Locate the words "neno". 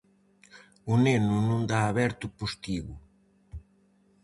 1.05-1.35